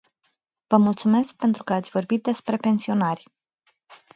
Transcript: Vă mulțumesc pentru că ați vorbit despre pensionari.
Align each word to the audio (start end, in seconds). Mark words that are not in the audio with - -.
Vă 0.67 0.77
mulțumesc 0.77 1.35
pentru 1.35 1.63
că 1.63 1.73
ați 1.73 1.89
vorbit 1.89 2.23
despre 2.23 2.57
pensionari. 2.57 3.31